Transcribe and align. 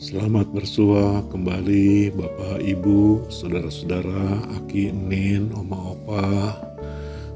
Selamat 0.00 0.48
bersua 0.48 1.20
kembali 1.28 2.08
Bapak 2.16 2.64
Ibu, 2.64 3.28
Saudara-saudara, 3.28 4.48
Aki, 4.56 4.96
Nin, 4.96 5.52
Oma, 5.52 5.92
Opa, 5.92 6.56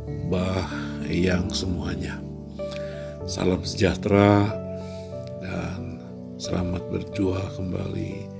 Mbah, 0.09 0.65
Eyang 1.05 1.53
semuanya. 1.53 2.25
Salam 3.29 3.61
sejahtera 3.69 4.49
dan 5.45 6.01
selamat 6.41 6.89
berjua 6.89 7.53
kembali 7.53 8.33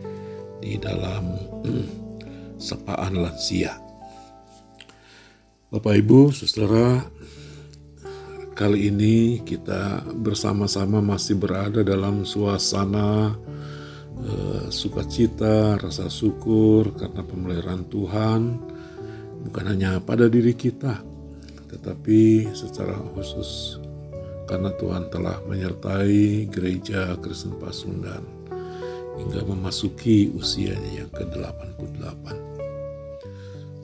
di 0.65 0.81
dalam 0.81 1.37
sapaan 2.57 3.21
lansia. 3.21 3.77
Bapak 5.69 6.01
Ibu, 6.01 6.33
Saudara, 6.33 7.05
kali 8.57 8.89
ini 8.89 9.45
kita 9.45 10.01
bersama-sama 10.17 11.05
masih 11.05 11.37
berada 11.37 11.85
dalam 11.85 12.25
suasana 12.25 13.37
uh, 14.25 14.67
sukacita, 14.73 15.77
rasa 15.77 16.09
syukur 16.09 16.97
karena 16.97 17.21
pemeliharaan 17.25 17.85
Tuhan 17.89 18.41
bukan 19.45 19.65
hanya 19.69 20.01
pada 20.01 20.27
diri 20.27 20.57
kita, 20.57 21.05
tetapi 21.69 22.49
secara 22.57 22.97
khusus 23.13 23.77
karena 24.49 24.73
Tuhan 24.77 25.09
telah 25.13 25.41
menyertai 25.45 26.49
gereja 26.49 27.17
Kristen 27.21 27.57
Pasundan 27.61 28.25
hingga 29.21 29.47
memasuki 29.47 30.33
usianya 30.33 31.05
yang 31.05 31.11
ke-88. 31.13 32.25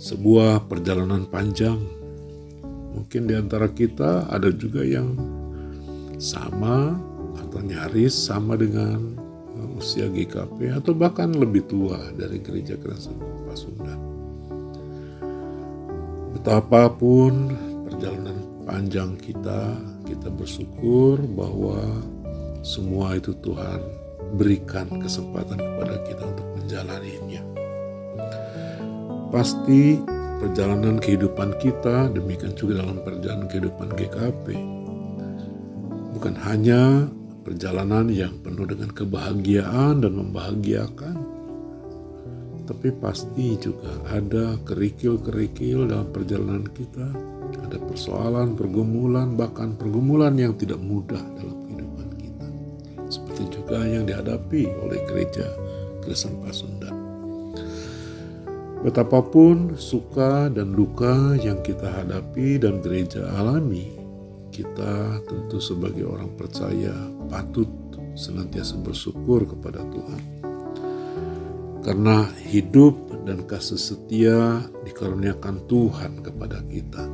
Sebuah 0.01 0.65
perjalanan 0.65 1.29
panjang. 1.29 1.77
Mungkin 2.91 3.31
di 3.31 3.35
antara 3.39 3.71
kita 3.71 4.27
ada 4.27 4.51
juga 4.51 4.83
yang 4.83 5.15
sama 6.19 6.99
atau 7.39 7.61
nyaris 7.63 8.13
sama 8.13 8.59
dengan 8.59 9.20
usia 9.81 10.13
GKP 10.13 10.77
atau 10.77 10.93
bahkan 10.93 11.33
lebih 11.33 11.65
tua 11.65 11.97
dari 12.13 12.37
gereja 12.45 12.77
Kristen 12.77 13.17
Pasundan. 13.49 13.97
Betapapun 16.37 17.57
perjalanan 17.89 18.37
panjang 18.69 19.17
kita, 19.17 19.81
kita 20.05 20.29
bersyukur 20.29 21.17
bahwa 21.33 21.81
semua 22.61 23.17
itu 23.17 23.33
Tuhan 23.41 23.81
berikan 24.37 24.87
kesempatan 25.01 25.59
kepada 25.59 25.97
kita 26.05 26.23
untuk 26.29 26.49
menjalaninya. 26.61 27.43
Pasti 29.33 29.97
perjalanan 30.39 31.01
kehidupan 31.01 31.57
kita, 31.57 32.13
demikian 32.13 32.53
juga 32.53 32.85
dalam 32.85 33.01
perjalanan 33.01 33.49
kehidupan 33.49 33.89
GKP, 33.97 34.47
bukan 36.15 36.35
hanya 36.45 37.09
perjalanan 37.51 38.07
yang 38.15 38.39
penuh 38.47 38.63
dengan 38.63 38.95
kebahagiaan 38.95 40.07
dan 40.07 40.13
membahagiakan. 40.15 41.19
Tapi 42.63 42.95
pasti 43.03 43.59
juga 43.59 43.91
ada 44.07 44.55
kerikil-kerikil 44.63 45.91
dalam 45.91 46.07
perjalanan 46.15 46.63
kita, 46.71 47.11
ada 47.67 47.83
persoalan, 47.83 48.55
pergumulan, 48.55 49.35
bahkan 49.35 49.75
pergumulan 49.75 50.39
yang 50.39 50.55
tidak 50.55 50.79
mudah 50.79 51.19
dalam 51.35 51.59
kehidupan 51.67 52.09
kita. 52.23 52.47
Seperti 53.11 53.43
juga 53.51 53.83
yang 53.83 54.07
dihadapi 54.07 54.71
oleh 54.87 55.03
gereja 55.11 55.51
Kristen 56.07 56.39
Pasundan. 56.47 56.95
Betapapun 58.87 59.75
suka 59.75 60.47
dan 60.55 60.79
duka 60.79 61.35
yang 61.43 61.59
kita 61.67 61.91
hadapi 61.91 62.63
dan 62.63 62.79
gereja 62.79 63.27
alami, 63.35 63.99
kita 64.55 65.19
tentu 65.27 65.59
sebagai 65.59 66.07
orang 66.07 66.31
percaya 66.39 66.95
patut 67.31 67.71
senantiasa 68.19 68.77
bersyukur 68.83 69.47
kepada 69.47 69.87
Tuhan. 69.87 70.23
Karena 71.81 72.29
hidup 72.45 73.25
dan 73.25 73.49
kasih 73.49 73.81
setia 73.81 74.61
dikaruniakan 74.85 75.65
Tuhan 75.65 76.21
kepada 76.21 76.61
kita. 76.67 77.07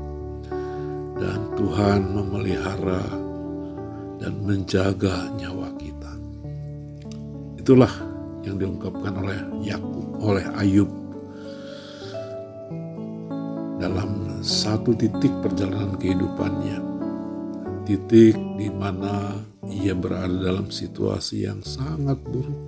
Dan 1.16 1.54
Tuhan 1.54 2.12
memelihara 2.12 3.04
dan 4.18 4.32
menjaga 4.42 5.30
nyawa 5.38 5.70
kita. 5.78 6.12
Itulah 7.60 7.92
yang 8.42 8.58
diungkapkan 8.58 9.14
oleh 9.16 9.38
Yakub, 9.64 10.06
oleh 10.20 10.44
Ayub 10.58 10.90
dalam 13.76 14.40
satu 14.40 14.96
titik 14.96 15.30
perjalanan 15.44 15.94
kehidupannya. 16.00 16.95
Titik 17.86 18.34
di 18.58 18.66
mana 18.66 19.38
ia 19.70 19.94
berada 19.94 20.34
dalam 20.34 20.74
situasi 20.74 21.46
yang 21.46 21.62
sangat 21.62 22.18
buruk. 22.18 22.58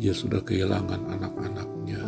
Ia 0.00 0.16
sudah 0.16 0.40
kehilangan 0.40 1.04
anak-anaknya, 1.04 2.00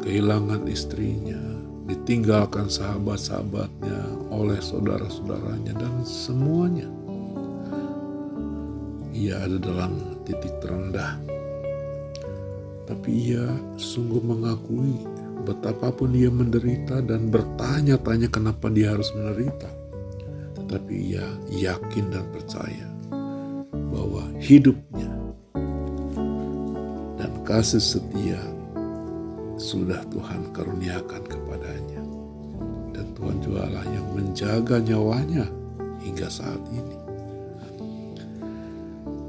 kehilangan 0.00 0.64
istrinya, 0.64 1.36
ditinggalkan 1.84 2.72
sahabat-sahabatnya 2.72 4.32
oleh 4.32 4.56
saudara-saudaranya 4.56 5.76
dan 5.76 6.00
semuanya. 6.08 6.88
Ia 9.12 9.44
ada 9.44 9.60
dalam 9.60 10.00
titik 10.24 10.64
terendah. 10.64 11.20
Tapi 12.88 13.36
ia 13.36 13.44
sungguh 13.76 14.24
mengakui 14.24 14.96
betapapun 15.44 16.16
ia 16.16 16.32
menderita 16.32 17.04
dan 17.04 17.28
bertanya-tanya 17.28 18.32
kenapa 18.32 18.72
dia 18.72 18.96
harus 18.96 19.12
menderita 19.12 19.84
tapi 20.66 21.14
ia 21.14 21.26
yakin 21.50 22.10
dan 22.10 22.26
percaya 22.34 22.86
bahwa 23.70 24.26
hidupnya 24.42 25.10
dan 27.16 27.32
kasih 27.46 27.82
setia 27.82 28.38
sudah 29.56 30.04
Tuhan 30.12 30.52
karuniakan 30.52 31.22
kepadanya. 31.24 32.02
Dan 32.92 33.12
Tuhan 33.16 33.40
jualah 33.44 33.84
yang 33.88 34.06
menjaga 34.12 34.80
nyawanya 34.80 35.48
hingga 36.04 36.28
saat 36.28 36.60
ini. 36.72 36.96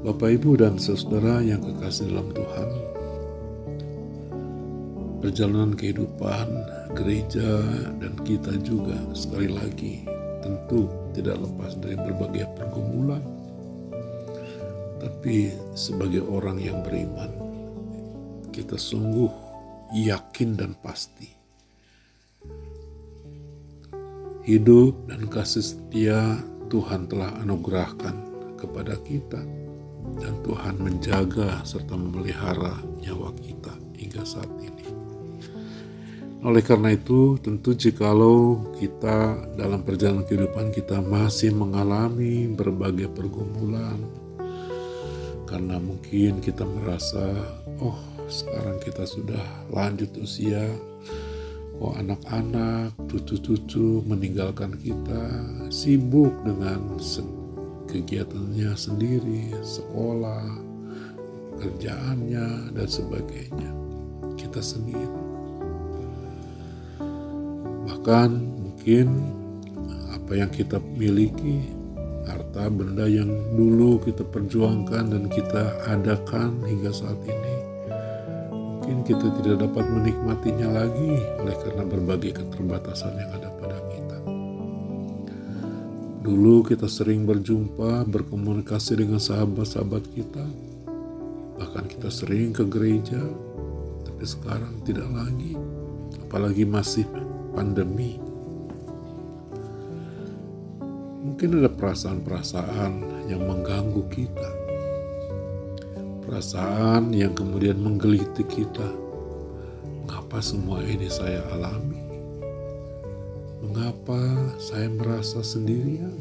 Bapak, 0.04 0.40
Ibu, 0.40 0.56
dan 0.62 0.80
saudara 0.80 1.42
yang 1.42 1.60
kekasih 1.60 2.08
dalam 2.08 2.32
Tuhan, 2.32 2.68
perjalanan 5.20 5.72
kehidupan 5.74 6.48
gereja 6.96 7.60
dan 7.98 8.14
kita 8.22 8.56
juga 8.62 8.96
sekali 9.12 9.50
lagi 9.52 10.06
tentu 10.40 10.88
tidak 11.18 11.42
lepas 11.42 11.74
dari 11.82 11.98
berbagai 11.98 12.46
pergumulan. 12.54 13.22
Tapi 14.98 15.50
sebagai 15.74 16.22
orang 16.26 16.58
yang 16.62 16.82
beriman, 16.82 17.30
kita 18.54 18.74
sungguh 18.74 19.30
yakin 19.94 20.58
dan 20.58 20.74
pasti 20.82 21.38
hidup 24.48 24.96
dan 25.12 25.28
kasih 25.28 25.60
setia 25.60 26.40
Tuhan 26.72 27.04
telah 27.04 27.36
anugerahkan 27.44 28.16
kepada 28.56 28.96
kita 29.04 29.44
dan 30.16 30.34
Tuhan 30.40 30.80
menjaga 30.80 31.60
serta 31.68 31.92
memelihara 31.92 32.80
nyawa 33.04 33.36
kita 33.36 33.76
hingga 34.00 34.24
saat 34.24 34.48
ini. 34.64 34.77
Oleh 36.48 36.64
karena 36.64 36.96
itu, 36.96 37.36
tentu 37.44 37.76
jikalau 37.76 38.72
kita 38.80 39.36
dalam 39.52 39.84
perjalanan 39.84 40.24
kehidupan 40.24 40.72
kita 40.72 40.96
masih 41.04 41.52
mengalami 41.52 42.48
berbagai 42.48 43.12
pergumulan, 43.12 44.00
karena 45.44 45.76
mungkin 45.76 46.40
kita 46.40 46.64
merasa, 46.64 47.36
oh 47.84 48.00
sekarang 48.32 48.80
kita 48.80 49.04
sudah 49.04 49.44
lanjut 49.68 50.08
usia, 50.16 50.64
oh 51.84 51.92
anak-anak, 52.00 52.96
cucu-cucu 53.12 54.00
meninggalkan 54.08 54.72
kita, 54.80 55.28
sibuk 55.68 56.32
dengan 56.48 56.96
kegiatannya 57.92 58.72
sendiri, 58.72 59.52
sekolah, 59.60 60.48
kerjaannya, 61.60 62.72
dan 62.72 62.88
sebagainya. 62.88 63.70
Kita 64.40 64.64
sendiri 64.64 65.27
bahkan 67.88 68.36
mungkin 68.36 69.32
apa 70.12 70.36
yang 70.36 70.52
kita 70.52 70.76
miliki 70.92 71.72
harta 72.28 72.68
benda 72.68 73.08
yang 73.08 73.32
dulu 73.56 73.96
kita 74.04 74.20
perjuangkan 74.28 75.08
dan 75.08 75.24
kita 75.32 75.72
adakan 75.88 76.60
hingga 76.68 76.92
saat 76.92 77.16
ini 77.24 77.56
mungkin 78.88 79.04
kita 79.04 79.28
tidak 79.40 79.68
dapat 79.68 79.84
menikmatinya 79.88 80.84
lagi 80.84 81.16
oleh 81.40 81.56
karena 81.60 81.84
berbagai 81.84 82.40
keterbatasan 82.40 83.20
yang 83.20 83.30
ada 83.36 83.52
pada 83.60 83.76
kita. 83.92 84.18
Dulu 86.24 86.64
kita 86.64 86.88
sering 86.88 87.28
berjumpa 87.28 88.08
berkomunikasi 88.08 88.96
dengan 88.96 89.20
sahabat-sahabat 89.20 90.08
kita. 90.08 90.40
Bahkan 91.60 91.84
kita 91.84 92.08
sering 92.08 92.56
ke 92.56 92.64
gereja 92.64 93.20
tapi 94.08 94.24
sekarang 94.24 94.80
tidak 94.88 95.12
lagi 95.12 95.52
apalagi 96.24 96.64
masih 96.64 97.04
pandemi. 97.58 98.22
Mungkin 101.26 101.58
ada 101.58 101.66
perasaan-perasaan 101.74 103.26
yang 103.26 103.42
mengganggu 103.42 104.06
kita. 104.06 104.50
perasaan 106.22 107.08
yang 107.16 107.32
kemudian 107.32 107.80
menggeliti 107.80 108.44
kita. 108.44 108.84
Mengapa 110.04 110.44
semua 110.44 110.84
ini 110.84 111.08
saya 111.08 111.40
alami? 111.56 112.04
Mengapa 113.64 114.20
saya 114.60 114.92
merasa 114.92 115.40
sendirian? 115.40 116.20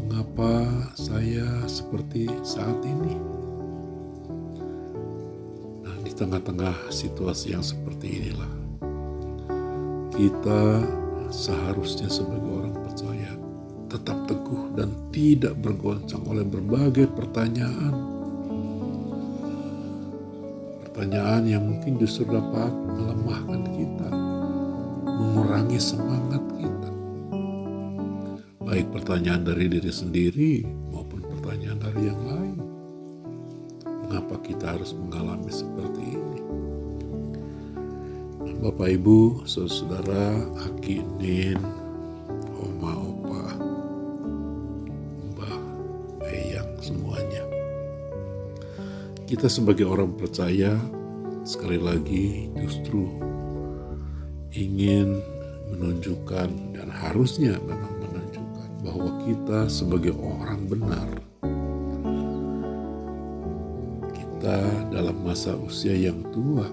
Mengapa 0.00 0.64
saya 0.96 1.68
seperti 1.68 2.32
saat 2.40 2.80
ini? 2.80 3.14
Nah, 5.84 5.96
di 6.00 6.12
tengah-tengah 6.16 6.88
situasi 6.88 7.52
yang 7.52 7.62
seperti 7.62 8.24
inilah, 8.24 8.59
kita 10.20 10.84
seharusnya 11.32 12.04
sebagai 12.12 12.52
orang 12.52 12.76
percaya 12.76 13.32
tetap 13.88 14.28
teguh 14.28 14.76
dan 14.76 14.92
tidak 15.08 15.56
bergoncang 15.64 16.20
oleh 16.28 16.44
berbagai 16.44 17.08
pertanyaan. 17.16 17.96
Pertanyaan 20.84 21.42
yang 21.48 21.64
mungkin 21.64 21.96
justru 21.96 22.28
dapat 22.28 22.68
melemahkan 22.68 23.64
kita, 23.72 24.10
mengurangi 25.08 25.80
semangat 25.80 26.44
kita. 26.60 26.90
Baik 28.60 28.92
pertanyaan 28.92 29.40
dari 29.40 29.72
diri 29.72 29.88
sendiri 29.88 30.68
maupun 30.92 31.24
pertanyaan 31.24 31.80
dari 31.80 32.02
yang 32.04 32.20
lain. 32.28 32.58
Mengapa 34.04 34.36
kita 34.44 34.76
harus 34.76 34.92
mengalami 34.92 35.48
seperti 35.48 36.04
ini? 36.12 36.29
Bapak 38.60 38.92
Ibu, 38.92 39.48
saudara, 39.48 40.36
Aki, 40.68 41.00
Nin, 41.16 41.56
Oma, 42.60 42.92
Opa, 42.92 43.56
Mbah, 45.32 45.56
Eyang, 46.28 46.68
semuanya. 46.84 47.40
Kita 49.24 49.48
sebagai 49.48 49.88
orang 49.88 50.12
percaya, 50.12 50.76
sekali 51.40 51.80
lagi 51.80 52.52
justru 52.60 53.08
ingin 54.52 55.24
menunjukkan 55.72 56.76
dan 56.76 56.92
harusnya 56.92 57.56
memang 57.64 57.96
menunjukkan 57.96 58.70
bahwa 58.84 59.24
kita 59.24 59.72
sebagai 59.72 60.12
orang 60.20 60.68
benar 60.68 61.08
kita 64.12 64.60
dalam 64.92 65.16
masa 65.24 65.56
usia 65.56 65.96
yang 65.96 66.20
tua 66.28 66.68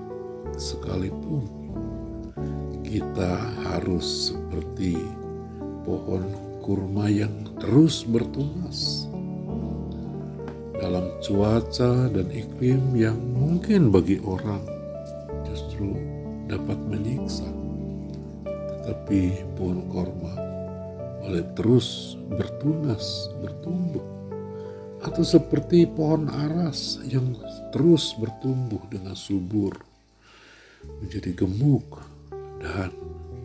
sekalipun 0.60 1.57
kita 2.98 3.38
harus 3.70 4.34
seperti 4.34 4.98
pohon 5.86 6.26
kurma 6.66 7.06
yang 7.06 7.46
terus 7.62 8.02
bertunas 8.02 9.06
dalam 10.82 11.06
cuaca 11.22 12.10
dan 12.10 12.26
iklim 12.34 12.98
yang 12.98 13.22
mungkin 13.38 13.94
bagi 13.94 14.18
orang 14.26 14.66
justru 15.46 15.94
dapat 16.50 16.74
menyiksa. 16.90 17.46
Tetapi 18.50 19.46
pohon 19.54 19.86
kurma 19.94 20.34
boleh 21.22 21.46
terus 21.54 22.18
bertunas, 22.34 23.30
bertumbuh. 23.46 24.06
Atau 25.06 25.22
seperti 25.22 25.86
pohon 25.86 26.34
aras 26.34 26.98
yang 27.06 27.38
terus 27.70 28.18
bertumbuh 28.18 28.82
dengan 28.90 29.14
subur, 29.14 29.78
menjadi 30.98 31.46
gemuk, 31.46 32.07
dan 32.68 32.92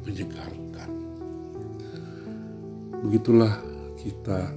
menyegarkan. 0.03 0.91
Begitulah 3.07 3.55
kita 3.99 4.51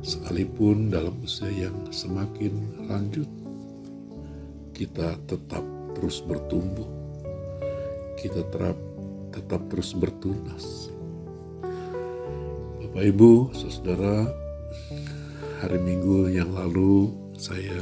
sekalipun 0.00 0.88
dalam 0.88 1.12
usia 1.20 1.52
yang 1.52 1.76
semakin 1.92 2.84
lanjut, 2.88 3.28
kita 4.72 5.12
tetap 5.28 5.64
terus 5.92 6.24
bertumbuh, 6.24 6.88
kita 8.16 8.40
tetap, 8.48 8.76
tetap 9.32 9.60
terus 9.68 9.92
bertunas. 9.92 10.88
Bapak 12.80 13.04
Ibu, 13.08 13.52
saudara, 13.56 14.28
hari 15.64 15.80
Minggu 15.80 16.32
yang 16.32 16.52
lalu 16.52 17.12
saya 17.36 17.80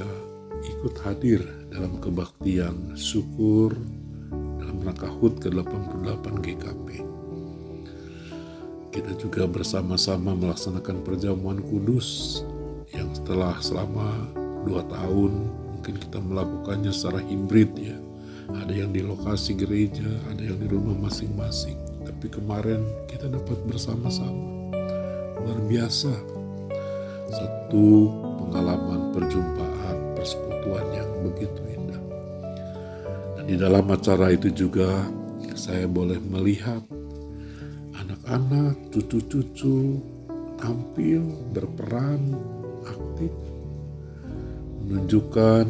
ikut 0.63 0.95
hadir 1.03 1.60
dalam 1.71 2.03
kebaktian 2.03 2.99
syukur 2.99 3.73
dalam 4.59 4.83
rangka 4.83 5.07
HUT 5.07 5.39
ke-88 5.39 6.25
GKP. 6.43 6.87
Kita 8.91 9.15
juga 9.15 9.47
bersama-sama 9.47 10.35
melaksanakan 10.35 11.07
perjamuan 11.07 11.63
kudus 11.63 12.43
yang 12.91 13.15
setelah 13.15 13.55
selama 13.63 14.27
dua 14.67 14.83
tahun 14.91 15.47
mungkin 15.79 15.95
kita 15.97 16.19
melakukannya 16.19 16.91
secara 16.91 17.23
hibrid 17.23 17.71
ya. 17.79 17.97
Ada 18.51 18.83
yang 18.83 18.91
di 18.91 19.07
lokasi 19.07 19.55
gereja, 19.55 20.11
ada 20.27 20.43
yang 20.43 20.59
di 20.59 20.67
rumah 20.67 21.07
masing-masing. 21.07 21.79
Tapi 22.03 22.27
kemarin 22.35 22.83
kita 23.07 23.31
dapat 23.31 23.63
bersama-sama. 23.63 24.75
Luar 25.39 25.63
biasa. 25.71 26.11
Satu 27.31 28.11
pengalaman 28.43 29.15
perjumpaan, 29.15 29.70
persekutuan 30.61 30.87
yang 30.93 31.11
begitu 31.25 31.61
indah. 31.73 32.03
Dan 33.37 33.45
di 33.49 33.57
dalam 33.57 33.87
acara 33.89 34.29
itu 34.29 34.53
juga 34.53 35.09
saya 35.57 35.89
boleh 35.89 36.21
melihat 36.21 36.85
anak-anak, 37.97 38.93
cucu-cucu 38.93 40.01
tampil 40.61 41.25
berperan 41.57 42.37
aktif 42.85 43.33
menunjukkan 44.85 45.67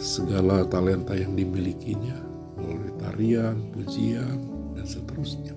segala 0.00 0.64
talenta 0.66 1.12
yang 1.14 1.36
dimilikinya 1.36 2.16
melalui 2.56 2.92
tarian, 2.98 3.56
pujian, 3.76 4.38
dan 4.74 4.86
seterusnya. 4.88 5.54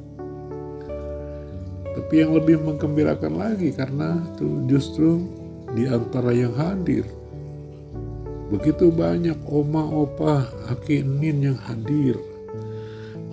Tapi 1.97 2.13
yang 2.21 2.37
lebih 2.37 2.61
menggembirakan 2.61 3.33
lagi 3.41 3.73
karena 3.73 4.21
itu 4.37 4.69
justru 4.69 5.25
di 5.73 5.89
antara 5.89 6.29
yang 6.29 6.53
hadir 6.53 7.09
Begitu 8.47 8.87
banyak 8.95 9.43
oma, 9.43 9.83
opa, 9.83 10.47
aki, 10.71 11.03
nin 11.03 11.51
yang 11.51 11.59
hadir 11.67 12.15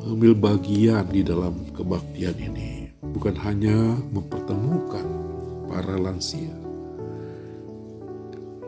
mengambil 0.03 0.35
bagian 0.35 1.07
di 1.07 1.23
dalam 1.23 1.71
kebaktian 1.71 2.35
ini. 2.35 2.91
Bukan 3.01 3.39
hanya 3.47 3.95
mempertemukan 4.11 5.07
para 5.71 5.95
lansia, 5.97 6.51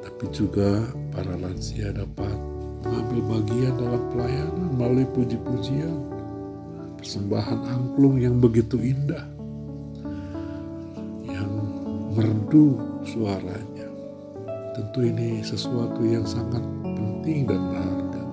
tapi 0.07 0.25
juga 0.31 0.87
para 1.11 1.35
lansia 1.35 1.91
dapat 1.91 2.39
mengambil 2.87 3.43
bagian 3.43 3.75
dalam 3.75 4.03
pelayanan 4.15 4.69
melalui 4.79 5.07
puji-pujian, 5.19 5.99
persembahan 6.97 7.59
angklung 7.69 8.23
yang 8.23 8.39
begitu 8.39 8.79
indah, 8.79 9.27
yang 11.27 11.53
merdu 12.15 12.79
suaranya 13.03 13.76
Tentu 14.77 15.09
ini 15.09 15.41
sesuatu 15.41 16.05
yang 16.05 16.29
sangat 16.29 16.61
penting 16.85 17.49
dan 17.49 17.73
berharga. 17.73 18.25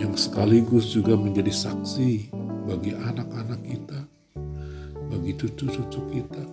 Yang 0.00 0.24
sekaligus 0.24 0.88
juga 0.88 1.20
menjadi 1.20 1.52
saksi 1.52 2.32
bagi 2.64 2.96
anak-anak 2.96 3.60
kita, 3.60 4.00
bagi 5.12 5.36
cucu-cucu 5.36 6.00
kita, 6.16 6.44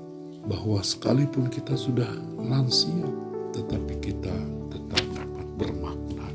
bahwa 0.44 0.84
sekalipun 0.84 1.48
kita 1.48 1.72
sudah 1.80 2.12
lansia, 2.36 3.08
tetapi 3.56 3.96
kita 4.04 4.36
tetap 4.75 5.08
dapat 5.16 5.48
bermakna 5.56 6.28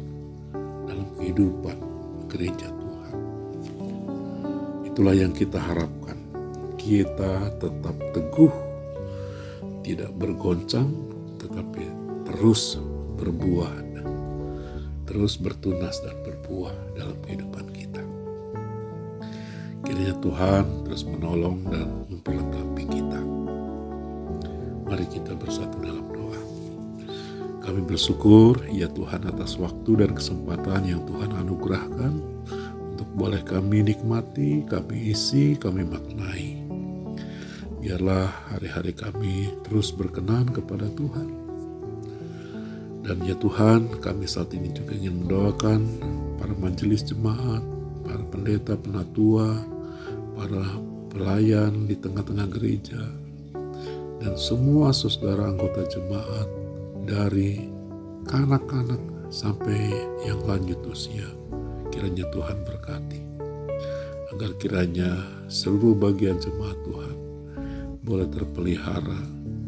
dalam 0.88 1.04
kehidupan 1.20 1.76
gereja 2.32 2.72
Tuhan. 2.72 3.16
Itulah 4.88 5.12
yang 5.12 5.36
kita 5.36 5.60
harapkan. 5.60 6.16
Kita 6.80 7.52
tetap 7.60 7.96
teguh, 8.16 8.54
tidak 9.84 10.08
bergoncang, 10.16 10.88
tetapi 11.36 12.03
terus 12.34 12.82
berbuah, 13.14 13.70
terus 15.06 15.38
bertunas 15.38 16.02
dan 16.02 16.18
berbuah 16.26 16.74
dalam 16.98 17.14
kehidupan 17.22 17.70
kita. 17.70 18.02
Kiranya 19.86 20.18
Tuhan 20.18 20.64
terus 20.82 21.06
menolong 21.06 21.62
dan 21.70 21.86
memperlengkapi 22.10 22.84
kita. 22.90 23.20
Mari 24.90 25.06
kita 25.14 25.38
bersatu 25.38 25.78
dalam 25.78 26.10
doa. 26.10 26.40
Kami 27.62 27.86
bersyukur 27.86 28.58
ya 28.66 28.90
Tuhan 28.90 29.30
atas 29.30 29.54
waktu 29.54 30.02
dan 30.02 30.18
kesempatan 30.18 30.90
yang 30.90 31.06
Tuhan 31.06 31.30
anugerahkan 31.38 32.12
untuk 32.98 33.08
boleh 33.14 33.46
kami 33.46 33.86
nikmati, 33.86 34.66
kami 34.66 35.14
isi, 35.14 35.54
kami 35.54 35.86
maknai. 35.86 36.66
Biarlah 37.78 38.50
hari-hari 38.50 38.90
kami 38.90 39.54
terus 39.62 39.94
berkenan 39.94 40.50
kepada 40.50 40.90
Tuhan 40.90 41.43
dan 43.04 43.20
ya 43.20 43.36
Tuhan, 43.36 44.00
kami 44.00 44.24
saat 44.24 44.56
ini 44.56 44.72
juga 44.72 44.96
ingin 44.96 45.28
mendoakan 45.28 45.80
para 46.40 46.56
majelis 46.56 47.04
jemaat, 47.04 47.60
para 48.00 48.24
pendeta, 48.32 48.80
penatua, 48.80 49.60
para 50.32 50.64
pelayan 51.12 51.84
di 51.84 52.00
tengah-tengah 52.00 52.48
gereja, 52.48 53.04
dan 54.24 54.32
semua 54.40 54.88
saudara 54.96 55.52
anggota 55.52 55.84
jemaat 55.84 56.48
dari 57.04 57.68
kanak-kanak 58.24 59.00
sampai 59.28 59.92
yang 60.24 60.40
lanjut 60.48 60.80
usia. 60.88 61.28
Kiranya 61.92 62.24
Tuhan 62.32 62.64
berkati. 62.64 63.20
Agar 64.32 64.56
kiranya 64.56 65.12
seluruh 65.46 65.92
bagian 65.92 66.40
jemaat 66.40 66.74
Tuhan 66.88 67.16
boleh 68.00 68.26
terpelihara 68.32 69.22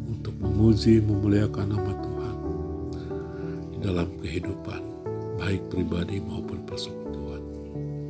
untuk 0.08 0.34
memuji 0.40 1.04
memuliakan 1.04 1.76
nama 1.76 1.92
Tuhan 2.00 2.15
dalam 3.86 4.10
kehidupan 4.18 4.82
baik 5.38 5.62
pribadi 5.70 6.18
maupun 6.18 6.58
persekutuan. 6.66 7.38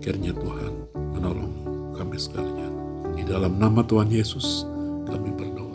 Kiranya 0.00 0.32
Tuhan 0.32 0.72
menolong 1.12 1.52
kami 1.92 2.16
sekalian. 2.16 2.72
Di 3.12 3.28
dalam 3.28 3.60
nama 3.60 3.84
Tuhan 3.84 4.08
Yesus 4.08 4.64
kami 5.04 5.36
berdoa. 5.36 5.65